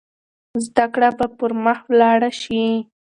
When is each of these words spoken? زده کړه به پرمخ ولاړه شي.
زده 0.65 0.85
کړه 0.93 1.09
به 1.17 1.25
پرمخ 1.37 1.79
ولاړه 1.91 2.31
شي. 2.41 2.65